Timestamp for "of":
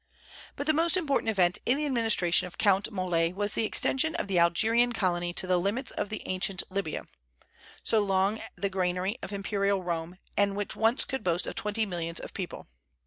2.47-2.57, 4.15-4.27, 5.91-6.09, 9.21-9.31, 11.45-11.53, 12.19-12.33